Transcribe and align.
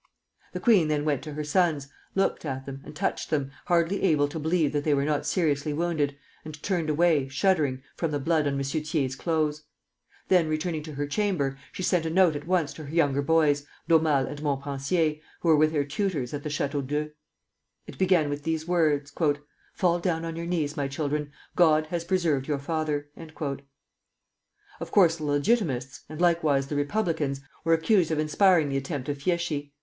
The 0.53 0.59
queen 0.59 0.87
then 0.87 1.05
went 1.05 1.21
to 1.25 1.33
her 1.33 1.43
sons, 1.43 1.87
looked 2.15 2.43
at 2.43 2.65
them, 2.65 2.81
and 2.83 2.95
touched 2.95 3.29
them, 3.29 3.51
hardly 3.65 4.01
able 4.01 4.27
to 4.29 4.39
believe 4.39 4.73
that 4.73 4.83
they 4.83 4.95
were 4.95 5.05
not 5.05 5.27
seriously 5.27 5.73
wounded, 5.73 6.17
and 6.43 6.59
turned 6.63 6.89
away, 6.89 7.27
shuddering, 7.27 7.83
from 7.97 8.09
the 8.09 8.17
blood 8.17 8.47
on 8.47 8.55
M. 8.57 8.63
Thiers' 8.63 9.15
clothes. 9.15 9.61
Then, 10.27 10.47
returning 10.49 10.81
to 10.85 10.93
her 10.95 11.05
chamber, 11.05 11.55
she 11.71 11.83
sent 11.83 12.07
a 12.07 12.09
note 12.09 12.35
at 12.35 12.47
once 12.47 12.73
to 12.73 12.85
her 12.85 12.91
younger 12.91 13.21
boys, 13.21 13.67
D'Aumale 13.87 14.25
and 14.27 14.41
Montpensier, 14.41 15.17
who 15.41 15.49
were 15.49 15.55
with 15.55 15.71
their 15.71 15.85
tutors 15.85 16.33
at 16.33 16.41
the 16.41 16.49
Château 16.49 16.81
d'Eu. 16.83 17.11
It 17.85 17.99
began 17.99 18.27
with 18.27 18.41
these 18.41 18.67
words: 18.67 19.11
"Fall 19.75 19.99
down 19.99 20.25
on 20.25 20.35
your 20.35 20.47
knees, 20.47 20.75
my 20.75 20.87
children; 20.87 21.31
God 21.55 21.85
has 21.91 22.03
preserved 22.05 22.47
your 22.47 22.57
father." 22.57 23.11
Of 24.79 24.91
course 24.91 25.17
the 25.17 25.25
Legitimists, 25.25 26.05
and 26.09 26.19
likewise 26.19 26.65
the 26.69 26.75
Republicans, 26.75 27.41
were 27.63 27.73
accused 27.73 28.09
of 28.09 28.17
inspiring 28.17 28.69
the 28.69 28.77
attempt 28.77 29.07
of 29.07 29.19
Fieschi. 29.21 29.73